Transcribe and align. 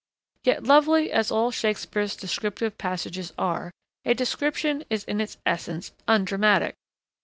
Yet 0.43 0.63
lovely 0.63 1.11
as 1.11 1.29
all 1.29 1.51
Shakespeare's 1.51 2.15
descriptive 2.15 2.75
passages 2.79 3.33
are, 3.37 3.69
a 4.03 4.15
description 4.15 4.83
is 4.89 5.03
in 5.03 5.21
its 5.21 5.37
essence 5.45 5.91
undramatic. 6.07 6.73